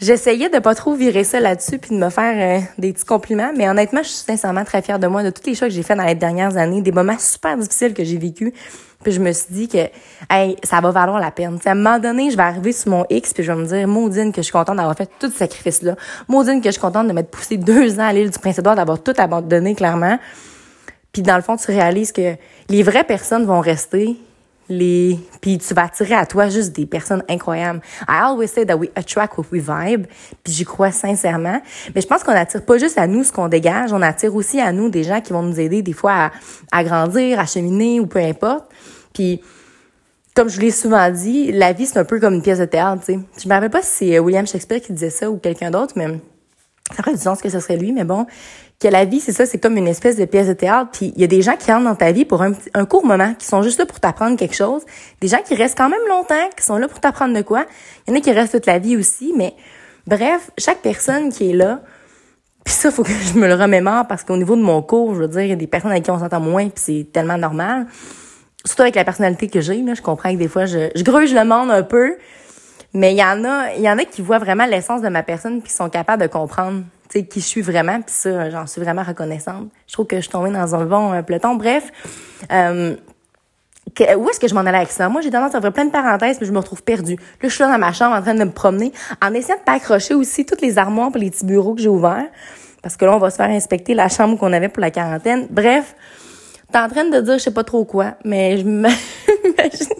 J'essayais 0.00 0.48
de 0.48 0.58
pas 0.60 0.74
trop 0.74 0.94
virer 0.94 1.24
ça 1.24 1.40
là-dessus 1.40 1.78
puis 1.78 1.90
de 1.90 2.02
me 2.02 2.08
faire 2.08 2.58
euh, 2.58 2.64
des 2.78 2.94
petits 2.94 3.04
compliments, 3.04 3.52
mais 3.54 3.68
honnêtement, 3.68 4.02
je 4.02 4.08
suis 4.08 4.24
sincèrement 4.24 4.64
très 4.64 4.80
fière 4.80 4.98
de 4.98 5.06
moi, 5.06 5.22
de 5.22 5.28
tous 5.28 5.42
les 5.44 5.54
choix 5.54 5.68
que 5.68 5.74
j'ai 5.74 5.82
fait 5.82 5.94
dans 5.94 6.04
les 6.04 6.14
dernières 6.14 6.56
années, 6.56 6.80
des 6.80 6.90
moments 6.90 7.18
super 7.18 7.58
difficiles 7.58 7.92
que 7.92 8.02
j'ai 8.02 8.16
vécu. 8.16 8.54
Puis 9.02 9.12
je 9.12 9.20
me 9.20 9.30
suis 9.32 9.52
dit 9.52 9.68
que 9.68 9.90
hey, 10.30 10.56
ça 10.62 10.80
va 10.80 10.90
valoir 10.90 11.20
la 11.20 11.30
peine. 11.30 11.58
à 11.62 11.70
un 11.70 11.74
moment 11.74 11.98
donné, 11.98 12.30
je 12.30 12.36
vais 12.36 12.42
arriver 12.42 12.72
sur 12.72 12.90
mon 12.90 13.04
X 13.10 13.34
puis 13.34 13.42
je 13.42 13.52
vais 13.52 13.58
me 13.58 13.66
dire 13.66 13.86
maudine 13.86 14.32
que 14.32 14.38
je 14.38 14.44
suis 14.44 14.52
contente 14.52 14.76
d'avoir 14.76 14.96
fait 14.96 15.10
tout 15.18 15.30
ce 15.30 15.36
sacrifice-là. 15.36 15.96
Maudine 16.28 16.62
que 16.62 16.68
je 16.68 16.72
suis 16.72 16.80
contente 16.80 17.06
de 17.06 17.12
m'être 17.12 17.30
poussée 17.30 17.58
deux 17.58 18.00
ans 18.00 18.04
à 18.04 18.12
l'île 18.14 18.30
du 18.30 18.38
Prince-Édouard, 18.38 18.76
d'avoir 18.76 19.02
tout 19.02 19.14
abandonné 19.18 19.74
clairement. 19.74 20.18
Puis 21.12 21.20
dans 21.20 21.36
le 21.36 21.42
fond, 21.42 21.56
tu 21.56 21.70
réalises 21.70 22.12
que 22.12 22.36
les 22.70 22.82
vraies 22.82 23.04
personnes 23.04 23.44
vont 23.44 23.60
rester 23.60 24.16
les 24.70 25.18
puis 25.40 25.58
tu 25.58 25.74
vas 25.74 25.84
attirer 25.84 26.14
à 26.14 26.26
toi 26.26 26.48
juste 26.48 26.74
des 26.74 26.86
personnes 26.86 27.22
incroyables. 27.28 27.80
I 28.08 28.20
always 28.22 28.48
say 28.48 28.64
that 28.64 28.76
we 28.76 28.88
attract 28.94 29.36
what 29.36 29.46
we 29.52 29.60
vibe, 29.60 30.06
puis 30.42 30.52
j'y 30.52 30.64
crois 30.64 30.92
sincèrement. 30.92 31.60
Mais 31.94 32.00
je 32.00 32.06
pense 32.06 32.22
qu'on 32.22 32.32
attire 32.32 32.64
pas 32.64 32.78
juste 32.78 32.96
à 32.96 33.06
nous 33.06 33.24
ce 33.24 33.32
qu'on 33.32 33.48
dégage, 33.48 33.92
on 33.92 34.02
attire 34.02 34.34
aussi 34.34 34.60
à 34.60 34.72
nous 34.72 34.88
des 34.88 35.02
gens 35.02 35.20
qui 35.20 35.32
vont 35.32 35.42
nous 35.42 35.58
aider 35.60 35.82
des 35.82 35.92
fois 35.92 36.12
à, 36.12 36.30
à 36.72 36.84
grandir, 36.84 37.38
à 37.38 37.46
cheminer 37.46 38.00
ou 38.00 38.06
peu 38.06 38.20
importe. 38.20 38.70
Puis 39.12 39.42
comme 40.34 40.48
je 40.48 40.60
l'ai 40.60 40.70
souvent 40.70 41.10
dit, 41.10 41.52
la 41.52 41.72
vie 41.72 41.86
c'est 41.86 41.98
un 41.98 42.04
peu 42.04 42.20
comme 42.20 42.34
une 42.34 42.42
pièce 42.42 42.60
de 42.60 42.64
théâtre, 42.64 43.02
tu 43.04 43.14
sais. 43.14 43.18
Je 43.42 43.48
me 43.48 43.52
rappelle 43.52 43.70
pas 43.70 43.82
si 43.82 44.06
c'est 44.10 44.18
William 44.20 44.46
Shakespeare 44.46 44.80
qui 44.80 44.92
disait 44.92 45.10
ça 45.10 45.30
ou 45.30 45.38
quelqu'un 45.38 45.70
d'autre, 45.70 45.94
mais 45.96 46.20
ça 46.96 47.02
ferait 47.02 47.14
du 47.16 47.20
sens 47.20 47.40
que 47.40 47.48
ce 47.48 47.60
serait 47.60 47.76
lui, 47.76 47.92
mais 47.92 48.04
bon, 48.04 48.26
que 48.80 48.88
la 48.88 49.04
vie, 49.04 49.20
c'est 49.20 49.32
ça, 49.32 49.46
c'est 49.46 49.58
comme 49.58 49.76
une 49.76 49.88
espèce 49.88 50.16
de 50.16 50.24
pièce 50.24 50.48
de 50.48 50.54
théâtre. 50.54 50.90
Puis 50.92 51.12
il 51.14 51.20
y 51.20 51.24
a 51.24 51.26
des 51.26 51.42
gens 51.42 51.56
qui 51.56 51.70
entrent 51.72 51.84
dans 51.84 51.94
ta 51.94 52.12
vie 52.12 52.24
pour 52.24 52.42
un, 52.42 52.52
un 52.74 52.86
court 52.86 53.04
moment, 53.04 53.34
qui 53.34 53.46
sont 53.46 53.62
juste 53.62 53.78
là 53.78 53.86
pour 53.86 54.00
t'apprendre 54.00 54.36
quelque 54.36 54.56
chose. 54.56 54.82
Des 55.20 55.28
gens 55.28 55.40
qui 55.44 55.54
restent 55.54 55.76
quand 55.76 55.90
même 55.90 56.00
longtemps, 56.08 56.48
qui 56.56 56.64
sont 56.64 56.76
là 56.76 56.88
pour 56.88 57.00
t'apprendre 57.00 57.36
de 57.36 57.42
quoi. 57.42 57.66
Il 58.06 58.10
y 58.10 58.16
en 58.16 58.18
a 58.18 58.20
qui 58.20 58.32
restent 58.32 58.52
toute 58.52 58.66
la 58.66 58.78
vie 58.78 58.96
aussi, 58.96 59.34
mais 59.36 59.54
bref, 60.06 60.50
chaque 60.58 60.78
personne 60.78 61.30
qui 61.30 61.50
est 61.50 61.54
là, 61.54 61.82
puis 62.64 62.74
ça, 62.74 62.90
faut 62.90 63.02
que 63.02 63.12
je 63.12 63.38
me 63.38 63.46
le 63.46 63.54
remémore 63.54 64.06
parce 64.06 64.24
qu'au 64.24 64.36
niveau 64.36 64.56
de 64.56 64.62
mon 64.62 64.82
cours, 64.82 65.14
je 65.14 65.20
veux 65.20 65.28
dire, 65.28 65.42
il 65.42 65.48
y 65.48 65.52
a 65.52 65.56
des 65.56 65.66
personnes 65.66 65.90
avec 65.90 66.04
qui 66.04 66.10
on 66.10 66.18
s'entend 66.18 66.40
moins, 66.40 66.68
puis 66.68 66.82
c'est 66.82 67.06
tellement 67.12 67.38
normal. 67.38 67.86
Surtout 68.64 68.82
avec 68.82 68.94
la 68.94 69.04
personnalité 69.04 69.48
que 69.48 69.60
j'ai, 69.60 69.82
là, 69.82 69.94
je 69.94 70.02
comprends 70.02 70.32
que 70.32 70.38
des 70.38 70.48
fois, 70.48 70.66
je, 70.66 70.90
je 70.94 71.02
gruge 71.02 71.32
le 71.32 71.44
monde 71.44 71.70
un 71.70 71.82
peu, 71.82 72.16
mais 72.94 73.12
il 73.12 73.18
y 73.18 73.24
en 73.24 73.44
a, 73.44 73.72
il 73.74 73.82
y 73.82 73.90
en 73.90 73.98
a 73.98 74.04
qui 74.04 74.22
voient 74.22 74.38
vraiment 74.38 74.66
l'essence 74.66 75.02
de 75.02 75.08
ma 75.08 75.22
personne 75.22 75.60
puis 75.60 75.70
qui 75.70 75.76
sont 75.76 75.88
capables 75.88 76.22
de 76.22 76.28
comprendre 76.28 76.82
sais, 77.10 77.24
qui 77.24 77.40
je 77.40 77.46
suis 77.46 77.62
vraiment, 77.62 78.00
puis 78.00 78.14
ça, 78.14 78.50
j'en 78.50 78.66
suis 78.66 78.80
vraiment 78.80 79.02
reconnaissante. 79.02 79.68
Je 79.86 79.92
trouve 79.92 80.06
que 80.06 80.16
je 80.16 80.22
suis 80.22 80.30
tombée 80.30 80.50
dans 80.50 80.74
un 80.74 80.84
bon 80.84 81.12
euh, 81.12 81.22
peloton. 81.22 81.54
Bref, 81.54 81.90
euh, 82.52 82.96
où 84.16 84.28
est-ce 84.30 84.38
que 84.38 84.48
je 84.48 84.54
m'en 84.54 84.60
allais 84.60 84.78
avec 84.78 84.90
ça? 84.90 85.08
Moi, 85.08 85.20
j'ai 85.20 85.30
tendance 85.30 85.54
à 85.54 85.60
faire 85.60 85.72
plein 85.72 85.84
de 85.84 85.90
parenthèses, 85.90 86.38
puis 86.38 86.46
je 86.46 86.52
me 86.52 86.58
retrouve 86.58 86.82
perdue. 86.82 87.16
Là, 87.16 87.48
je 87.48 87.48
suis 87.48 87.62
là 87.62 87.70
dans 87.70 87.78
ma 87.78 87.92
chambre 87.92 88.16
en 88.16 88.22
train 88.22 88.34
de 88.34 88.44
me 88.44 88.52
promener, 88.52 88.92
en 89.22 89.34
essayant 89.34 89.58
de 89.58 89.64
pas 89.64 89.72
accrocher 89.72 90.14
aussi 90.14 90.46
toutes 90.46 90.62
les 90.62 90.78
armoires 90.78 91.10
et 91.16 91.18
les 91.18 91.30
petits 91.30 91.44
bureaux 91.44 91.74
que 91.74 91.80
j'ai 91.80 91.88
ouverts. 91.88 92.28
Parce 92.82 92.96
que 92.96 93.04
là, 93.04 93.14
on 93.14 93.18
va 93.18 93.30
se 93.30 93.36
faire 93.36 93.50
inspecter 93.50 93.94
la 93.94 94.08
chambre 94.08 94.38
qu'on 94.38 94.52
avait 94.52 94.68
pour 94.68 94.80
la 94.80 94.90
quarantaine. 94.90 95.48
Bref, 95.50 95.94
t'es 96.72 96.78
en 96.78 96.88
train 96.88 97.04
de 97.04 97.20
dire 97.20 97.34
je 97.34 97.42
sais 97.42 97.50
pas 97.50 97.64
trop 97.64 97.84
quoi, 97.84 98.14
mais 98.24 98.56
je 98.58 98.64
m'imagine 98.64 98.98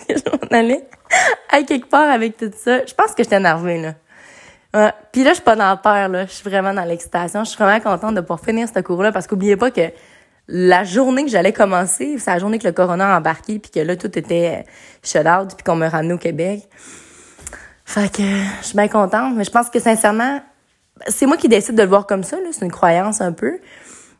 que 0.09 0.15
je 0.17 0.55
allais 0.55 0.85
à 1.51 1.63
quelque 1.63 1.89
part 1.89 2.11
avec 2.11 2.37
tout 2.37 2.51
ça. 2.57 2.85
Je 2.85 2.95
pense 2.95 3.15
que 3.15 3.23
j'étais 3.23 3.37
énervée, 3.37 3.81
là. 3.81 3.95
Puis 5.13 5.25
là, 5.25 5.31
je 5.31 5.35
suis 5.35 5.45
pas 5.45 5.57
dans 5.57 5.71
le 5.73 5.81
peur, 5.83 6.09
là. 6.09 6.27
Je 6.27 6.33
suis 6.33 6.49
vraiment 6.49 6.73
dans 6.73 6.85
l'excitation. 6.85 7.45
Je 7.45 7.51
suis 7.51 7.59
vraiment 7.59 7.81
contente 7.81 8.15
de 8.15 8.21
pouvoir 8.21 8.41
finir 8.41 8.69
ce 8.73 8.81
cours-là 8.81 9.11
parce 9.11 9.27
qu'oubliez 9.27 9.57
pas 9.57 9.71
que 9.71 9.91
la 10.49 10.85
journée 10.85 11.25
que 11.25 11.31
j'allais 11.31 11.53
commencer, 11.53 12.17
c'est 12.19 12.31
la 12.31 12.39
journée 12.39 12.59
que 12.59 12.67
le 12.67 12.73
corona 12.73 13.15
a 13.15 13.19
embarqué 13.19 13.59
puis 13.59 13.71
que 13.71 13.81
là, 13.81 13.97
tout 13.97 14.17
était 14.19 14.65
shut 15.03 15.27
out 15.27 15.55
puis 15.57 15.65
qu'on 15.65 15.77
me 15.77 15.89
ramenait 15.89 16.15
au 16.15 16.19
Québec. 16.19 16.69
Fait 17.85 18.11
que 18.11 18.23
je 18.23 18.67
suis 18.67 18.77
bien 18.77 18.89
contente, 18.89 19.35
mais 19.37 19.45
je 19.45 19.51
pense 19.51 19.69
que 19.69 19.81
sincèrement, 19.81 20.41
c'est 21.09 21.27
moi 21.27 21.37
qui 21.37 21.49
décide 21.49 21.75
de 21.75 21.83
le 21.83 21.89
voir 21.89 22.07
comme 22.07 22.23
ça, 22.23 22.37
là. 22.37 22.49
C'est 22.53 22.65
une 22.65 22.71
croyance 22.71 23.21
un 23.21 23.33
peu. 23.33 23.59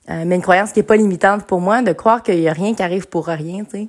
Euh, 0.09 0.25
mais 0.27 0.37
une 0.37 0.43
croyance 0.43 0.73
qui 0.73 0.81
est 0.81 0.85
pas 0.85 0.97
limitante 0.97 1.45
pour 1.45 1.61
moi, 1.61 1.83
de 1.83 1.93
croire 1.93 2.23
qu'il 2.23 2.41
y 2.41 2.49
a 2.49 2.53
rien 2.53 2.75
qui 2.75 2.83
arrive 2.83 3.09
pour 3.09 3.27
rien, 3.27 3.65
tu 3.65 3.71
sais. 3.71 3.89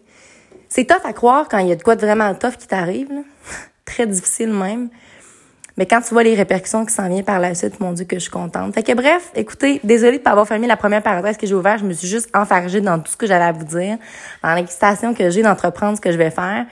C'est 0.73 0.85
tough 0.85 1.03
à 1.03 1.11
croire 1.11 1.49
quand 1.49 1.57
il 1.57 1.67
y 1.67 1.71
a 1.73 1.75
de 1.75 1.83
quoi 1.83 1.97
de 1.97 2.05
vraiment 2.05 2.33
tough 2.33 2.55
qui 2.57 2.65
t'arrive, 2.65 3.09
Très 3.85 4.07
difficile 4.07 4.53
même. 4.53 4.87
Mais 5.75 5.85
quand 5.85 5.99
tu 5.99 6.13
vois 6.13 6.23
les 6.23 6.33
répercussions 6.33 6.85
qui 6.85 6.93
s'en 6.93 7.09
viennent 7.09 7.25
par 7.25 7.41
la 7.41 7.53
suite, 7.55 7.81
mon 7.81 7.91
Dieu, 7.91 8.05
que 8.05 8.15
je 8.15 8.21
suis 8.21 8.31
contente. 8.31 8.73
Fait 8.73 8.83
que 8.83 8.93
bref, 8.93 9.31
écoutez, 9.35 9.81
désolée 9.83 10.19
de 10.19 10.23
pas 10.23 10.31
avoir 10.31 10.47
fermé 10.47 10.67
la 10.67 10.77
première 10.77 11.03
parenthèse 11.03 11.35
que 11.35 11.45
j'ai 11.45 11.55
ouverte. 11.55 11.79
Je 11.79 11.85
me 11.85 11.91
suis 11.91 12.07
juste 12.07 12.29
enfargée 12.33 12.79
dans 12.79 12.99
tout 12.99 13.11
ce 13.11 13.17
que 13.17 13.27
j'avais 13.27 13.43
à 13.43 13.51
vous 13.51 13.65
dire, 13.65 13.97
dans 14.43 14.53
l'excitation 14.53 15.13
que 15.13 15.29
j'ai 15.29 15.41
d'entreprendre 15.41 15.97
ce 15.97 16.01
que 16.01 16.11
je 16.11 16.17
vais 16.17 16.31
faire. 16.31 16.65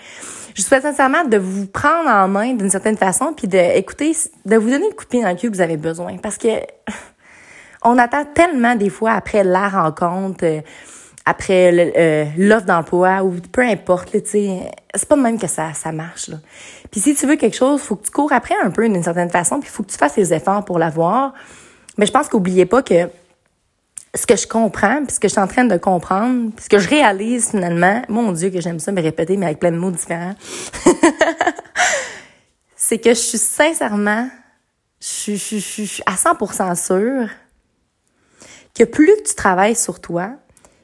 Je 0.53 0.62
souhaite 0.62 0.84
sincèrement 0.84 1.25
de 1.25 1.38
vous 1.38 1.68
prendre 1.68 2.10
en 2.10 2.29
main 2.29 2.53
d'une 2.53 2.70
certaine 2.70 2.98
façon, 2.98 3.34
puis 3.36 3.50
de 3.50 3.58
écouter, 3.58 4.15
de 4.46 4.56
vous 4.56 4.70
donner 4.70 4.88
le 4.88 4.96
coup 4.96 5.03
de 5.03 5.10
pied 5.10 5.22
dans 5.22 5.29
le 5.29 5.36
cul 5.36 5.50
que 5.50 5.56
vous 5.56 5.62
avez 5.62 5.77
besoin. 5.77 6.15
Parce 6.20 6.38
que 6.38 6.48
on 7.84 7.98
attend 7.98 8.24
tellement 8.34 8.75
des 8.75 8.89
fois 8.89 9.12
après 9.12 9.44
la 9.44 9.68
rencontre, 9.68 10.46
euh, 10.46 10.62
après 11.29 11.71
euh, 11.95 12.25
l'offre 12.38 12.65
d'emploi 12.65 13.24
ou 13.24 13.36
peu 13.51 13.62
importe, 13.62 14.12
tu 14.12 14.19
sais, 14.25 14.71
c'est 14.95 15.07
pas 15.07 15.15
de 15.15 15.21
même 15.21 15.39
que 15.39 15.45
ça, 15.45 15.74
ça 15.75 15.91
marche. 15.91 16.31
Puis 16.89 17.01
si 17.01 17.13
tu 17.13 17.27
veux 17.27 17.36
quelque 17.36 17.55
chose, 17.55 17.81
faut 17.81 17.95
que 17.95 18.05
tu 18.05 18.12
cours 18.12 18.33
après 18.33 18.55
un 18.63 18.71
peu 18.71 18.89
d'une 18.89 19.03
certaine 19.03 19.29
façon, 19.29 19.59
puis 19.59 19.69
faut 19.69 19.83
que 19.83 19.91
tu 19.91 19.98
fasses 19.98 20.17
les 20.17 20.33
efforts 20.33 20.65
pour 20.65 20.79
l'avoir. 20.79 21.33
Mais 22.00 22.07
je 22.07 22.12
pense 22.12 22.29
qu'oubliez 22.29 22.65
pas 22.65 22.81
que 22.81 23.09
ce 24.15 24.25
que 24.25 24.36
je 24.36 24.48
comprends, 24.48 25.03
puis 25.05 25.13
ce 25.13 25.19
que 25.19 25.27
je 25.27 25.33
suis 25.33 25.41
en 25.41 25.48
train 25.48 25.65
de 25.65 25.77
comprendre, 25.77 26.51
puis 26.55 26.63
ce 26.65 26.69
que 26.69 26.79
je 26.79 26.89
réalise 26.89 27.51
finalement, 27.51 28.01
mon 28.09 28.31
Dieu 28.31 28.50
que 28.50 28.59
j'aime 28.59 28.79
ça 28.79 28.91
me 28.91 29.01
répéter, 29.01 29.38
mais 29.38 29.45
avec 29.45 29.59
plein 29.59 29.71
de 29.71 29.77
mots 29.77 29.91
différents, 29.91 30.33
c'est 32.75 32.98
que 32.98 33.12
je 33.12 33.19
suis 33.19 33.38
sincèrement, 33.38 34.27
je, 35.00 35.36
suis 35.36 36.01
à 36.07 36.15
100% 36.15 36.75
sûre 36.75 37.29
que 38.74 38.83
plus 38.83 39.13
tu 39.27 39.36
travailles 39.36 39.75
sur 39.75 40.01
toi, 40.01 40.31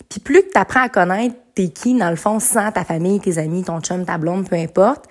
puis 0.09 0.19
plus 0.19 0.41
que 0.41 0.51
tu 0.51 0.59
apprends 0.59 0.83
à 0.83 0.89
connaître 0.89 1.35
t'es 1.55 1.69
qui, 1.69 1.97
dans 1.97 2.09
le 2.09 2.17
fond, 2.17 2.39
sans 2.39 2.71
ta 2.71 2.83
famille, 2.83 3.19
tes 3.19 3.37
amis, 3.37 3.63
ton 3.63 3.79
chum, 3.79 4.05
ta 4.05 4.17
blonde, 4.17 4.47
peu 4.47 4.57
importe, 4.57 5.05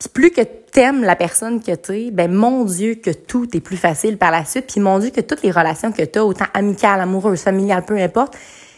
puis 0.00 0.08
plus 0.08 0.30
que 0.30 0.40
t'aimes 0.40 1.02
la 1.02 1.14
personne 1.14 1.62
que 1.62 1.72
t'es, 1.72 2.10
ben 2.10 2.32
mon 2.32 2.64
Dieu 2.64 2.94
que 2.94 3.10
tout 3.10 3.54
est 3.54 3.60
plus 3.60 3.76
facile 3.76 4.16
par 4.16 4.30
la 4.30 4.46
suite. 4.46 4.66
Puis 4.66 4.80
mon 4.80 4.98
Dieu 4.98 5.10
que 5.10 5.20
toutes 5.20 5.42
les 5.42 5.50
relations 5.50 5.92
que 5.92 6.02
t'as, 6.02 6.22
autant 6.22 6.46
amicales, 6.54 7.00
amoureuses, 7.00 7.40
familiales, 7.40 7.84
peu 7.84 7.98
importe, 7.98 8.34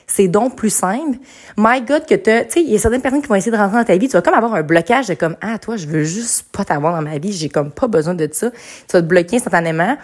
c'est 0.08 0.26
donc 0.26 0.56
plus 0.56 0.74
simple. 0.74 1.18
My 1.56 1.80
God 1.82 2.06
que 2.06 2.16
t'as, 2.16 2.44
tu 2.44 2.54
sais, 2.54 2.62
il 2.62 2.72
y 2.72 2.74
a 2.74 2.78
certaines 2.80 3.00
personnes 3.00 3.22
qui 3.22 3.28
vont 3.28 3.36
essayer 3.36 3.52
de 3.52 3.56
rentrer 3.56 3.78
dans 3.78 3.84
ta 3.84 3.96
vie, 3.96 4.08
tu 4.08 4.14
vas 4.14 4.22
comme 4.22 4.34
avoir 4.34 4.54
un 4.54 4.62
blocage 4.62 5.06
de 5.06 5.14
comme 5.14 5.36
ah 5.40 5.58
toi 5.58 5.76
je 5.76 5.86
veux 5.86 6.02
juste 6.02 6.46
pas 6.50 6.64
t'avoir 6.64 6.92
dans 6.92 7.02
ma 7.02 7.18
vie, 7.18 7.32
j'ai 7.32 7.48
comme 7.48 7.70
pas 7.70 7.86
besoin 7.86 8.14
de 8.14 8.28
ça. 8.32 8.50
Tu 8.50 8.92
vas 8.92 9.00
te 9.00 9.06
bloquer 9.06 9.36
instantanément. 9.36 9.96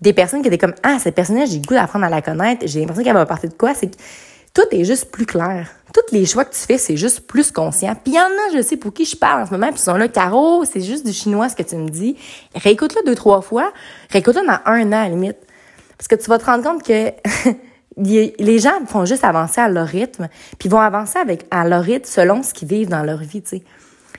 Des 0.00 0.14
personnes 0.14 0.40
qui 0.40 0.48
étaient 0.48 0.58
comme 0.58 0.74
ah 0.82 0.96
cette 0.98 1.14
personne-là 1.14 1.44
j'ai 1.44 1.58
le 1.58 1.66
goût 1.66 1.74
d'apprendre 1.74 2.06
à 2.06 2.08
la 2.08 2.22
connaître, 2.22 2.66
j'ai 2.66 2.80
l'impression 2.80 3.04
qu'elle 3.04 3.12
va 3.12 3.26
partir 3.26 3.50
de 3.50 3.54
quoi, 3.54 3.74
c'est 3.74 3.90
tout 4.54 4.62
est 4.70 4.84
juste 4.84 5.10
plus 5.10 5.26
clair. 5.26 5.70
Tous 5.94 6.14
les 6.14 6.26
choix 6.26 6.44
que 6.44 6.54
tu 6.54 6.60
fais, 6.60 6.78
c'est 6.78 6.96
juste 6.96 7.26
plus 7.26 7.50
conscient. 7.50 7.94
Puis 7.94 8.14
il 8.14 8.16
y 8.16 8.20
en 8.20 8.24
a, 8.24 8.56
je 8.56 8.62
sais 8.62 8.76
pour 8.76 8.92
qui 8.92 9.04
je 9.04 9.16
parle 9.16 9.42
en 9.42 9.46
ce 9.46 9.50
moment, 9.52 9.68
puis 9.68 9.76
ils 9.76 9.84
sont 9.84 9.96
là, 9.96 10.08
Caro, 10.08 10.64
c'est 10.64 10.80
juste 10.80 11.06
du 11.06 11.12
chinois 11.12 11.48
ce 11.48 11.56
que 11.56 11.62
tu 11.62 11.76
me 11.76 11.88
dis. 11.88 12.16
Réécoute-le 12.54 13.02
deux, 13.04 13.14
trois 13.14 13.42
fois. 13.42 13.72
Réécoute-le 14.10 14.46
dans 14.46 14.58
un 14.64 14.88
an 14.88 14.92
à 14.92 15.02
la 15.04 15.08
limite. 15.08 15.38
Parce 15.96 16.08
que 16.08 16.16
tu 16.16 16.28
vas 16.28 16.38
te 16.38 16.46
rendre 16.46 16.64
compte 16.64 16.82
que 16.82 17.12
les 17.96 18.58
gens 18.58 18.72
font 18.86 19.04
juste 19.04 19.24
avancer 19.24 19.60
à 19.60 19.68
leur 19.68 19.86
rythme, 19.86 20.28
puis 20.58 20.68
vont 20.68 20.80
avancer 20.80 21.18
avec 21.18 21.46
à 21.50 21.66
leur 21.66 21.82
rythme 21.82 22.06
selon 22.06 22.42
ce 22.42 22.52
qu'ils 22.52 22.68
vivent 22.68 22.88
dans 22.88 23.02
leur 23.02 23.18
vie, 23.18 23.42
tu 23.42 23.58
sais. 23.58 23.62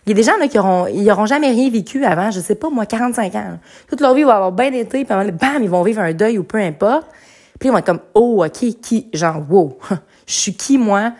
Il 0.06 0.10
y 0.10 0.12
a 0.12 0.16
des 0.16 0.24
gens 0.24 0.38
là, 0.38 0.50
qui 0.50 0.60
auront, 0.60 0.88
ils 0.88 1.10
auront 1.10 1.25
jamais 1.25 1.50
rien 1.50 1.70
vécu 1.70 2.04
avant, 2.04 2.30
je 2.30 2.42
sais 2.42 2.56
pas, 2.56 2.70
moi, 2.70 2.86
45 2.86 3.36
ans. 3.36 3.58
Toute 3.88 4.02
leur 4.02 4.13
vie 4.13 4.24
va 4.24 4.36
avoir 4.36 4.52
bien 4.52 4.74
été, 4.74 5.06
puis 5.06 5.32
bam, 5.32 5.63
ils 5.63 5.70
vont 5.70 5.82
vivre 5.82 6.02
un 6.02 6.12
deuil 6.12 6.38
ou 6.38 6.44
peu 6.44 6.58
importe. 6.58 7.08
Puis 7.60 7.70
ils 7.70 7.72
vont 7.72 7.78
être 7.78 7.86
comme, 7.86 8.02
oh, 8.14 8.44
OK, 8.46 8.80
qui, 8.82 9.10
genre, 9.14 9.42
wow, 9.50 9.78
je 10.28 10.34
suis 10.34 10.56
qui, 10.56 10.78
moi, 10.78 11.14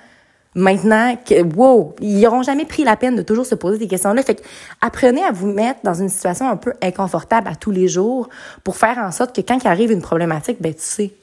maintenant, 0.56 1.16
que, 1.16 1.42
wow, 1.56 1.96
ils 2.02 2.22
n'auront 2.22 2.44
jamais 2.44 2.66
pris 2.66 2.84
la 2.84 2.96
peine 2.96 3.16
de 3.16 3.22
toujours 3.22 3.46
se 3.46 3.56
poser 3.56 3.78
des 3.78 3.88
questions-là. 3.88 4.24
Fait 4.24 4.36
que, 4.36 4.44
apprenez 4.82 5.24
à 5.24 5.32
vous 5.32 5.48
mettre 5.48 5.80
dans 5.84 5.94
une 5.94 6.10
situation 6.10 6.50
un 6.50 6.58
peu 6.58 6.74
inconfortable 6.82 7.48
à 7.48 7.56
tous 7.56 7.72
les 7.72 7.88
jours 7.88 8.30
pour 8.63 8.78
faire 8.78 8.98
en 8.98 9.12
sorte 9.12 9.36
que 9.36 9.42
quand 9.42 9.58
il 9.63 9.68
arrive 9.68 9.92
une 9.92 10.02
problématique, 10.02 10.58
ben, 10.62 10.74
tu 10.74 10.82
sais 10.82 11.13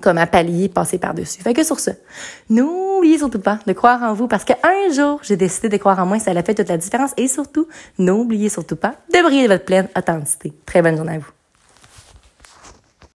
comment 0.00 0.26
pallier, 0.26 0.68
passer 0.68 0.98
par-dessus. 0.98 1.42
Fait 1.42 1.54
que 1.54 1.62
sur 1.62 1.78
ce, 1.78 1.90
n'oubliez 2.48 3.18
surtout 3.18 3.38
pas 3.38 3.58
de 3.66 3.72
croire 3.72 4.02
en 4.02 4.14
vous 4.14 4.28
parce 4.28 4.44
qu'un 4.44 4.92
jour, 4.92 5.20
j'ai 5.22 5.36
décidé 5.36 5.68
de 5.68 5.76
croire 5.76 5.98
en 5.98 6.06
moi, 6.06 6.18
ça 6.18 6.30
a 6.30 6.42
fait 6.42 6.54
toute 6.54 6.68
la 6.68 6.78
différence. 6.78 7.12
Et 7.16 7.28
surtout, 7.28 7.68
n'oubliez 7.98 8.48
surtout 8.48 8.76
pas 8.76 8.94
de 9.12 9.22
briller 9.22 9.44
de 9.44 9.52
votre 9.52 9.64
pleine 9.64 9.88
authenticité. 9.96 10.52
Très 10.66 10.82
bonne 10.82 10.96
journée 10.96 11.16
à 11.16 11.18
vous. 11.18 11.39